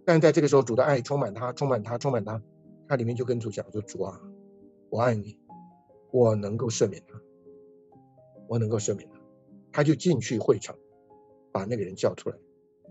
[0.06, 2.42] 但在这个时候，主的爱充满他，充满他，充满他，
[2.88, 4.20] 他里面就跟主讲说：“主啊，
[4.90, 5.38] 我爱你，
[6.12, 7.22] 我能够赦免他，
[8.48, 9.20] 我能够赦免他。”
[9.72, 10.76] 他就进去会场，
[11.54, 12.36] 把那个人叫出来。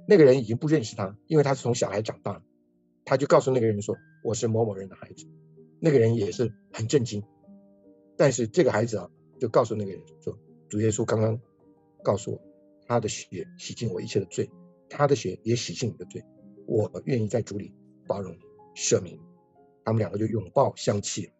[0.08, 2.42] 那个人已经不认识他，因为他是从小孩长大。
[3.04, 5.26] 他就告诉那个人说：“我是某某人的孩子。”
[5.80, 7.22] 那个人也是很震惊。
[8.16, 10.38] 但是这个孩子啊，就告诉那个人说
[10.70, 11.40] ：“主耶稣刚刚
[12.04, 12.40] 告诉我，
[12.86, 14.48] 他的血洗净我一切的罪，
[14.88, 16.24] 他的血也洗净你的罪。
[16.66, 17.74] 我愿意在主里
[18.06, 18.38] 包容你，
[18.76, 19.20] 赦免你。”
[19.84, 21.32] 他们两个就拥抱相契了。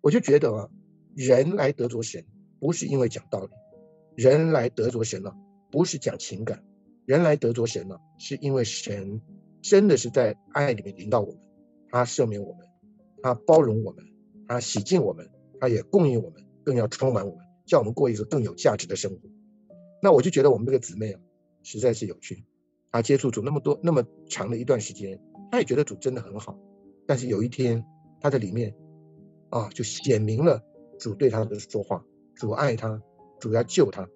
[0.00, 0.70] 我就觉得啊，
[1.16, 2.24] 人来得着神，
[2.60, 3.50] 不是因为讲道理。
[4.14, 5.36] 人来得着神了，
[5.76, 6.56] 不是讲情感；
[7.04, 9.20] 人来得着神了，是因为神
[9.60, 11.38] 真的是在爱里面领导我们，
[11.90, 12.66] 他赦免我们，
[13.22, 14.02] 他包容我们，
[14.48, 15.28] 他洗净我们，
[15.60, 19.18] 他也供应我们，更要充满我们，叫我们过一个更有价值的生活。
[20.02, 21.20] 那我就觉得我们这个姊妹啊，
[21.62, 22.46] 实在是有趣。
[22.90, 26.58] 她接触主那么多那么长的一段时间，她也觉得主真的很好。
[27.06, 27.84] 但是有一天，
[28.22, 28.74] 她的里面
[29.50, 30.64] 啊，就显明了
[30.98, 32.02] 主对她的说话，
[32.34, 33.02] 主爱她。
[33.38, 34.08] 主要救她，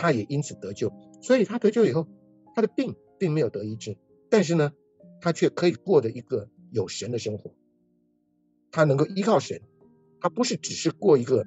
[0.00, 0.90] 他也因此得救。
[1.20, 2.08] 所以他得救以后，
[2.54, 3.98] 他的病并没有得医治，
[4.30, 4.72] 但是呢，
[5.20, 7.52] 他却可以过的一个有神的生活。
[8.70, 9.60] 他能够依靠神，
[10.18, 11.44] 他不是只是过一个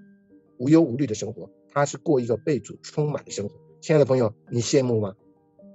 [0.59, 3.55] 无忧无虑的生活，他是过一个被主充满的生活。
[3.81, 5.15] 亲爱的朋友，你羡慕吗？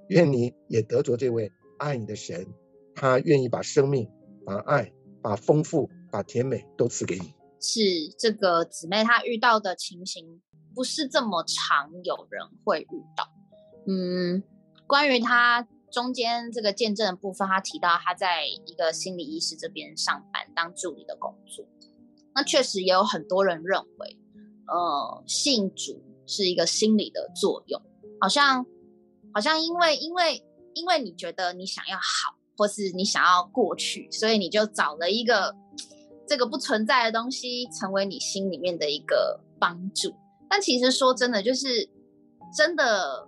[0.09, 2.47] 愿你也得着这位爱你的神，
[2.95, 4.09] 他愿意把生命、
[4.47, 7.35] 把爱、把丰富、把甜美都赐给你。
[7.61, 7.81] 是
[8.18, 10.40] 这个姊妹她遇到的情形。
[10.75, 13.29] 不是这么常有人会遇到，
[13.88, 14.40] 嗯，
[14.87, 21.64] 关于她中间这个见证的部分，她提到她在一个心理医师这边上班当助理的工作，
[22.33, 24.18] 那确实也有很多人认为，
[24.68, 27.83] 呃，信主是一个心理的作用，
[28.21, 28.64] 好像
[29.35, 30.44] 好像因为因为
[30.75, 35.57] 因为你觉得你想要好，或是你想要过去，所以你就找了一个
[36.29, 40.14] 这个不存在的东西，成为你心里面的一个帮助。
[40.49, 41.88] 但其实说真的，就是
[42.57, 43.27] 真的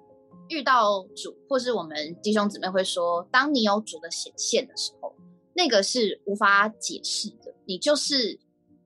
[0.48, 5.14] 遇到主，或是我们弟兄姊妹会说，当你有主的显现的时候，
[5.54, 7.54] 那个是无法解释的。
[7.64, 8.38] 你就是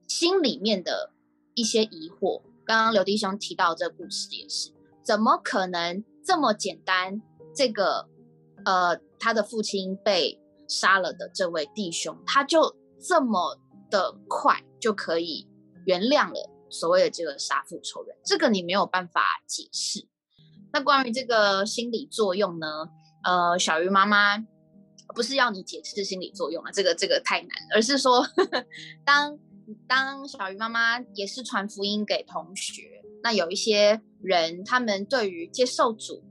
[0.07, 1.11] 心里面的
[1.53, 2.41] 一些疑惑。
[2.65, 4.71] 刚刚刘弟兄提到这故事也是，
[5.03, 7.21] 怎么可能这么简单？
[7.55, 8.07] 这个
[8.65, 13.57] 呃，他的父亲被杀了的这位弟兄，他就这么
[13.89, 15.47] 的快就可以
[15.85, 16.51] 原谅了。
[16.69, 20.07] 所谓的这个杀父仇人，这个你没有办法解释。
[20.73, 22.67] 那关于这个心理作用呢？
[23.23, 24.37] 呃，小鱼妈妈
[25.15, 28.27] 不是要你解释心理作用啊，这个这个太难，而是说，
[29.05, 29.39] 当
[29.87, 36.23] 当小鱼妈妈也是传福音给同学，那有一些人，他们对于接受主，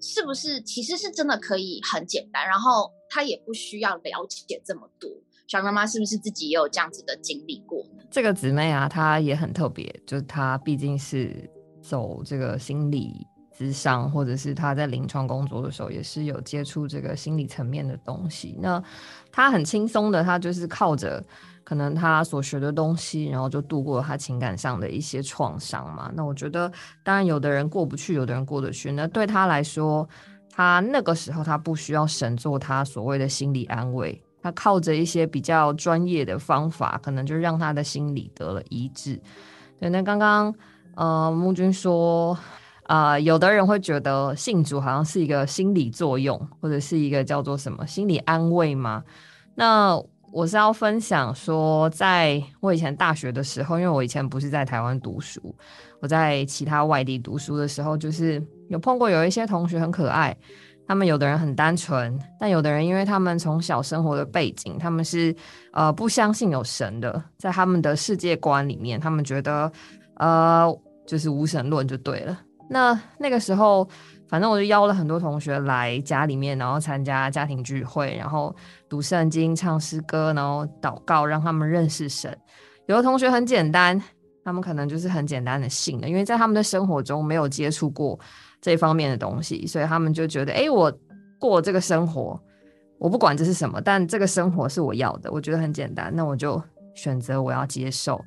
[0.00, 5.10] 是不是其实是真的可以很简单，然后他也不需要了解这么多。
[5.46, 8.02] 小妈妈是不是自己也有这样子的经历过呢？
[8.10, 11.48] 这个姊妹啊，她也很特别，就是她毕竟是
[11.80, 13.24] 走这个心理
[13.56, 18.58] 咨商，或者是她在临床工作的时候，也是有接触这个心理层面的东西。
[18.60, 18.82] 那
[19.30, 21.24] 她很轻松的，她就是靠着
[21.62, 26.10] 可能她所学的东西，然后就度过了她情感上的一些创伤嘛。
[26.12, 26.70] 那我觉得，
[27.04, 28.90] 当然有的人过不去，有的人过得去。
[28.90, 30.08] 那对她来说，
[30.50, 34.20] 她那个时候她不需要神做她所谓的心理安慰。
[34.46, 39.20] 他靠着一些比较专业的方法，可能就让他的心理得了医治。
[39.80, 40.54] 对，那刚刚
[40.94, 42.38] 呃木君说，
[42.84, 49.02] 啊，有的人会觉得信主好像是一个心理作用，或者是一个叫做什么心理安慰吗？
[49.56, 55.52] 那我是要分享说，在我以前大学的时候，因为我以前不是在台湾读书，
[56.00, 60.36] 我在其他外地读书的时候，就是有碰过有一些同学很可爱。
[60.86, 65.34] 他们有的人很单纯，但有的人因为他们从小生活的背景，他们是
[65.72, 69.70] 呃不相信有神的，在他们的世界观里面，他们觉得
[70.16, 70.66] 呃
[71.06, 72.40] 就是无神论就对了。
[72.68, 73.88] 那那个时候，
[74.28, 78.54] 反正我就邀了很多同学来家里面，然后参加家庭聚会，然后
[78.88, 82.36] 读圣经、唱诗歌，然后祷告，让他们认识神。
[82.86, 84.00] 有的同学很简单，
[84.44, 88.18] 他们可能就是很简单的信的，因为在他们的生活中没有接触过。
[88.66, 90.92] 这方面的东西，所以他们就觉得，哎，我
[91.38, 92.36] 过这个生活，
[92.98, 96.60] 我不管这是什么，但这个生活是我要的，我觉得很简单，那我就
[96.92, 98.20] 选择我要接受。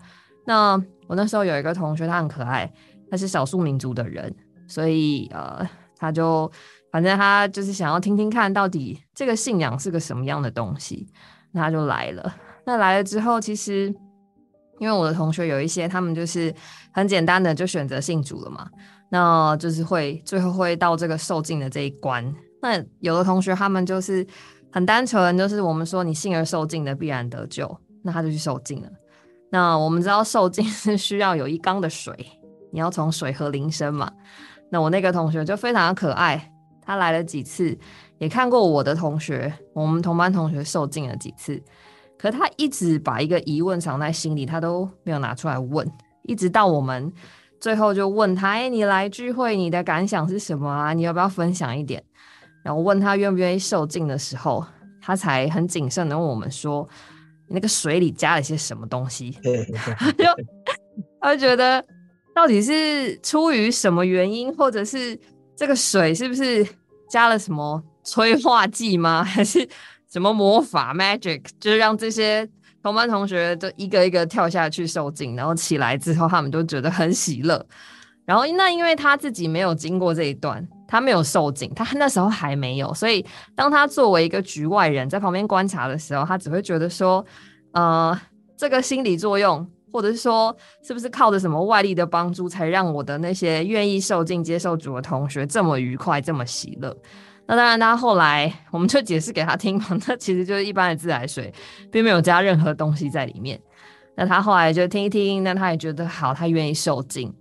[0.46, 2.72] 那我那时候有一个同学，他很可爱，
[3.12, 4.34] 他是少数民族的人，
[4.66, 6.50] 所以呃，他就
[6.90, 11.06] 反正他就是想要听听看到底这个信仰是个什么样的东西，
[11.52, 12.34] 那他就来了。
[12.66, 13.94] 那来了之后，其实
[14.80, 16.56] 因为我的同学有一些，他们就是
[16.94, 18.70] 很简单的就选择信主了嘛。
[19.10, 22.24] 那就是会最后会到这个受尽的这一关。
[22.62, 24.26] 那有的同学他们就是
[24.72, 28.90] 很单纯，就是我们说你信而受尽的必然得救，那他就去受尽了。
[29.50, 32.14] 那我们知道受尽 是需要有一缸的水，
[32.72, 34.12] 你要从水和铃声嘛。
[34.70, 36.52] 那我那个同学就非常的可爱，
[36.84, 37.76] 他来了几次，
[38.20, 41.60] 也看过我的同学，我们同班同学受尽了几次，
[42.20, 45.90] 可他一直把一个疑问藏在心里，他都没有拿出来问，
[46.24, 47.12] 一直到我们
[47.60, 50.94] 最后就问他：“哎，你来聚会，你的感想是什么啊？
[50.94, 52.04] 你要不要分享一点？”
[52.64, 54.66] 然后问他愿不愿意受尽的时候，
[55.02, 56.88] 他才很谨慎的问我们说
[57.48, 59.32] ：“那个水里加了些什么东西？”
[60.18, 60.26] 就
[61.22, 61.84] 他就觉得
[62.36, 65.18] 到底是出于什么原因，或者是
[65.56, 66.68] 这个水是不是
[67.10, 69.24] 加了什么催化剂吗？
[69.24, 69.68] 还是
[70.10, 72.48] 什么魔法 magic，就是让这些
[72.82, 77.66] 同班同学都一个一个跳下去受惊，然后起来之后他们都觉得很喜乐。
[78.26, 80.68] 然后那因为他自己没有经过这一段。
[80.92, 87.24] 他没有受惊，他那时候还没有，所以当他作为一个局外人在旁边观察的时候，他只会觉得说，
[87.74, 88.20] 呃，
[88.58, 89.64] 这个心理作用，
[89.94, 96.98] 或者是说，是不是靠着什么外力的帮助，才让我的那些愿意受惊接受主的同学这么愉快，这么喜乐？
[97.50, 101.52] 那当然，他后来我们就解释给他听嘛，那其实就是一般的自来水，
[101.92, 103.60] 并没有加任何东西在里面。
[104.16, 107.34] 那他后来就听一听，那他也觉得好，他愿意受精。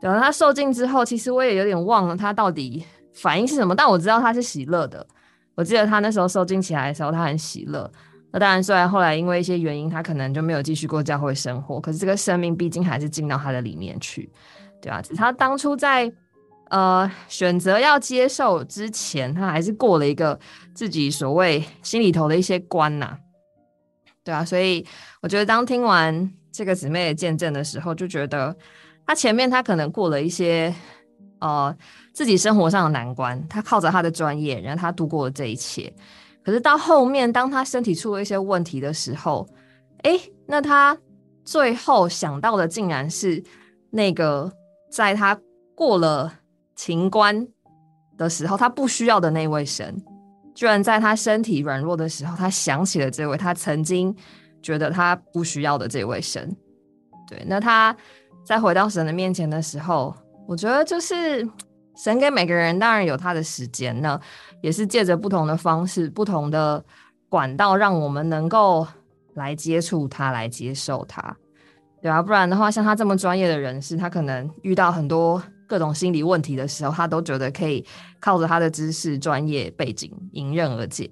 [0.00, 5.04] 等他受尽之后，其实我也有点忘了他到底反应是什么，但我知道他是喜乐的。
[5.56, 7.90] 我记得他那时候受尽起来的时候，他很喜乐。
[8.30, 14.30] 那当然，虽然后来因为一些原因，他可能就没有继续过教会生活，可是这个生命毕竟还是进到他的里面去，
[14.80, 15.02] 对吧？
[15.16, 16.08] 他当初在
[16.70, 20.38] 呃选择要接受之前，他还是过了一个
[20.74, 23.16] 自己所谓心里头的一些关呐，
[24.24, 24.44] 对啊。
[24.44, 24.86] 所以
[25.20, 28.56] 我觉得当听完这个姊妹的见证的时候，就觉得。
[29.10, 30.74] 他前面他可能过了一些，
[31.38, 31.74] 呃，
[32.12, 35.90] 自己生活上的难关，他靠着他的专业，然后他度过了这一切。
[36.44, 39.48] 可是到后面，当他身体出了一些问题的时候，
[40.02, 40.94] 哎，那他
[41.42, 43.42] 最后想到的竟然是
[43.88, 44.52] 那个
[44.92, 45.40] 在他
[45.74, 46.30] 过了
[46.78, 47.46] 情关
[48.16, 50.02] 的时候，他不需要的那位神，
[50.54, 54.16] 居然在他身体软弱的时候，他想起了这位他曾经
[54.62, 56.56] 觉得他不需要的这位神。
[57.28, 57.94] 对，那他。
[58.44, 60.14] 在回到神的面前的时候，
[60.46, 61.46] 我觉得就是
[61.94, 64.18] 神给每个人当然有他的时间呢，
[64.62, 66.82] 也是借着不同的方式、不同的
[67.28, 68.86] 管道，让我们能够
[69.34, 71.36] 来接触他、来接受他，
[72.00, 77.86] 对啊，不然的话，像他这么专业的人士，他可能遇到很多各种心理问题的时候，他都觉得可以
[78.18, 81.08] 靠着他的知识、专业背景迎刃而解，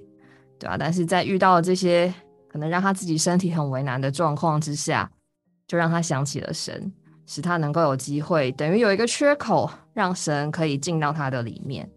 [0.58, 2.12] 对啊，但是在遇到这些
[2.48, 5.08] 可能让他自己身体很为难的状况之下，
[5.68, 6.92] 就让他想起了神。
[7.28, 11.90] 使他能够有机会，等于有一个缺口，让神可以进到他的里面。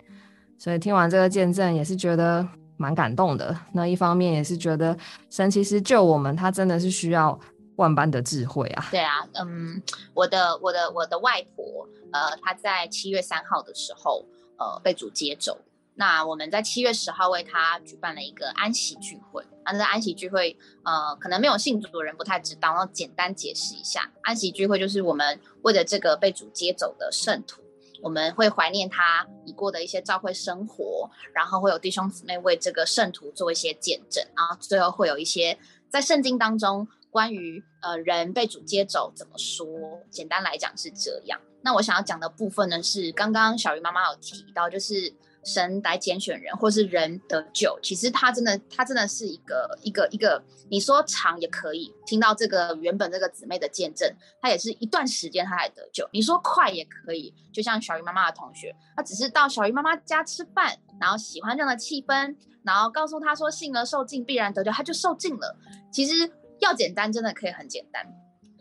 [0.58, 2.44] 所以听完这个见证，也是觉得
[2.78, 3.56] 蛮感动的。
[3.72, 4.98] 那一方面也是觉得
[5.30, 7.40] 神其实救我们，他真的是需要
[7.80, 8.88] 万般的智慧啊。
[8.92, 9.82] 对啊，嗯，
[10.14, 14.26] 我的我的我的外婆，呃，她在七月三号的时候，
[14.58, 15.58] 呃，被主接走。
[15.96, 19.44] 那我们在七月十号为他举办了一个安息聚会。
[19.66, 27.62] 那这安息聚会，呃，可能没有信主的人不太知道，然后简单解释一下，安息聚会就是我们为了这个被主接走的圣徒，
[28.02, 39.68] 我们会怀念他已过的一些教会生活，然后会有弟兄姊妹为这个圣徒做一些见证，然后最后会有一些在圣经当中关于呃人被主接走怎么说，
[40.10, 41.40] 简单来讲是这样。
[41.62, 45.14] 那我想要讲的部分呢，是刚刚小鱼妈妈有提到，就是。
[45.42, 51.92] 神来拣选人，或是人得救，其实他真的，他真的是一个一个一个，你说长也可以。
[52.06, 56.08] 听到这个原本这个姊妹的见证，他也是一段时间他才得救。
[56.12, 65.56] 你说快也可以，就像小鱼妈妈的同学，他只是到小鱼妈妈家吃饭，然后喜欢这样的气氛，然后告诉他说信而受尽必然得救，他就受尽了。
[65.90, 68.04] 其实要简单，真的可以很简单；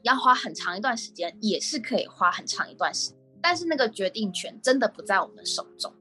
[0.02, 3.18] 要花很长一段时间，也是可以花很长一段时间。
[3.40, 5.92] 但是那个决定权真的不在我们手中。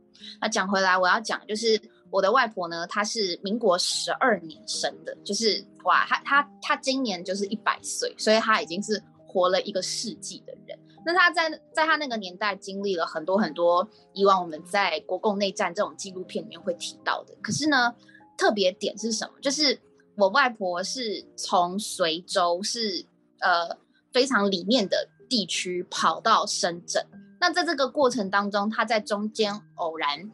[0.42, 1.80] 那讲回来，我要讲就是
[2.10, 10.78] 我的外婆呢，她是民国十二年生的，就是哇，她她她今年就是一百岁，所以她已经是活了一个世纪的人。
[11.06, 17.36] 那她在在她那个年代经历了很多很多以往我们在国共内战这种纪录片里面会提到的。
[17.42, 17.94] 可是呢，
[18.36, 19.34] 特别点是什么？
[19.40, 19.80] 就是
[20.18, 23.06] 我外婆是从随州是
[23.40, 23.78] 呃
[24.12, 27.06] 非常里面的地区跑到深圳。
[27.40, 30.30] 那在这个过程当中，她在中间偶然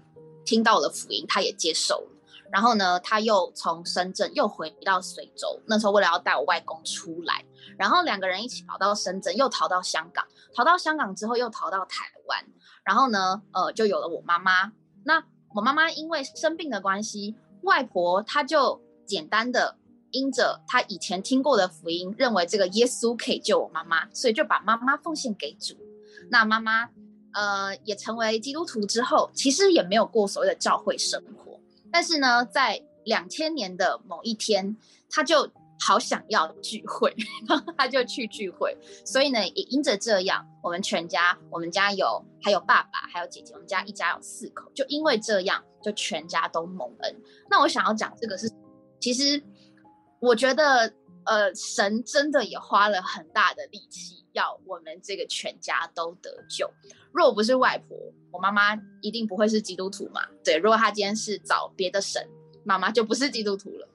[0.45, 2.09] 听到了福音，她也接受了。
[2.49, 7.43] 然后呢，他又从深圳又回到随州，那时候为了要带我外公出来，
[7.79, 10.23] 然后两个人一起跑到深圳，又逃到香港，
[10.55, 12.45] 逃到香港之后又逃到台湾，
[12.83, 14.71] 然后呢，呃，就有了我妈妈。
[15.03, 15.25] 那
[15.55, 18.79] 我妈妈因为生病的关系，外婆她就
[19.13, 19.77] 简单的
[20.09, 25.75] 因着他以前听过的福音，认为这个耶稣可以救我妈妈，所以就把妈妈奉献给主。
[26.31, 26.89] 那妈妈
[27.33, 31.59] 呃也成为基督徒之后，其实也没有过所谓的教会生活，
[31.91, 34.75] 但是呢，在两千年的某一天，
[35.11, 37.15] 她就好想要聚会，
[37.47, 38.75] 然后她就去聚会。
[39.05, 47.15] 所以呢，也因着这样，我们全家，我们家有还有爸爸，还有姐姐，我们家一家有四口，就因为这样，就全家都蒙恩。
[47.49, 48.49] 那我想要讲这个是，
[49.03, 49.43] 其实
[50.21, 50.93] 我觉得，
[51.25, 56.71] 呃，神真的也花了很大的力气，要我们这个全家都得救。
[57.11, 57.97] 若不是外婆，
[58.31, 60.21] 我妈妈一定不会是基督徒嘛？
[60.41, 62.25] 对，如果她今天是找别的神，
[62.63, 63.89] 妈妈就不是基督徒了。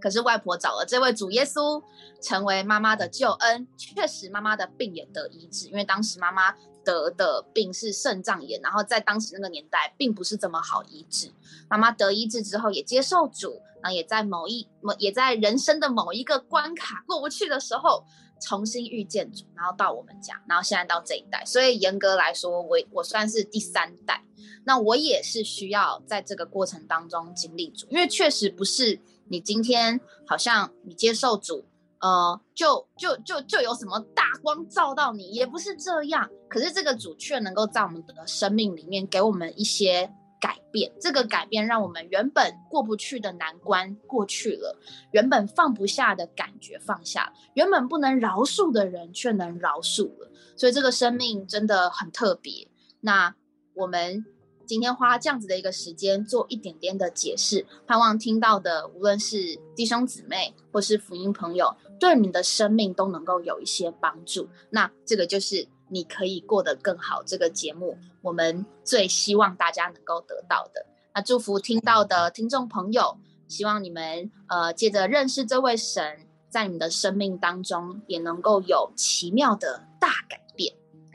[0.00, 1.82] 可是外婆找了这位主耶稣，
[2.22, 5.66] 成为妈妈的救恩，确实妈妈的病也得医治。
[5.66, 6.54] 因为当时妈妈
[6.86, 11.32] 得的病是肾脏炎，然后在当时那个年代，并不是这么好医治。
[11.68, 18.04] 妈妈得医治之后，也接受主，然后也在某一某也在人生的某一个关卡过不去的时候，
[18.40, 21.44] 重新遇见主，然后到我们家，然后现在到这一代。
[21.44, 24.22] 所以严格来说，我我算是第三代。
[24.64, 29.00] 那我也是需要在这个过程当中经历主，因为确实不是。
[29.28, 31.64] 你今天好像你接受主，
[32.06, 36.30] 呃，就就就就有什么大光照到你，也不是这样。
[36.48, 40.08] 可是这个主却能够在我们的生命里面给我们一些
[40.40, 44.78] 改变，这个改变让我们原本过不去的难关过去了，
[45.10, 50.30] 原本放不下的感觉放下，原本不能饶恕的人却能饶恕了。
[50.56, 52.68] 所以这个生命真的很特别。
[53.00, 53.34] 那
[53.74, 54.24] 我们。
[54.66, 64.48] 今天花这样子的一个时间做一点点的解释，盼望听到的无论是弟兄姊妹或是福音朋友，对你的生命都能够有一些帮助。
[64.70, 67.22] 那这个就是你可以过得更好。
[67.22, 70.84] 这个节目我们最希望大家能够得到的。
[71.14, 73.16] 那祝福听到的听众朋友，
[73.48, 80.42] 希望你们呃借着认识这位神，在你们的生命当中也能够有奇妙的大改。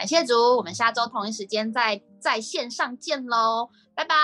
[0.02, 4.16] 感谢主，我们下周同一时间在在线上见喽，拜拜，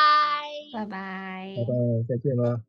[0.73, 1.69] 拜拜，拜拜，
[2.09, 2.59] 再见了。